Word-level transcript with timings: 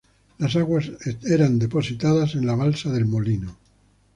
Las 0.39 0.55
aguas 0.55 0.89
eran 1.29 1.59
depositadas 1.59 2.33
en 2.33 2.47
la 2.47 2.55
Balsa 2.55 2.91
del 2.91 3.05
Molino. 3.05 3.55